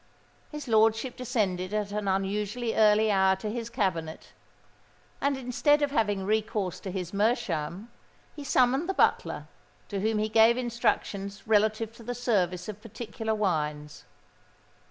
[0.51, 4.29] His lordship descended at an unusually early hour to his cabinet,
[5.21, 7.91] and, instead of having recourse to his meerschaum,
[8.35, 9.45] he summoned the butler,
[9.89, 14.03] to whom he gave instructions relative to the service of particular wines.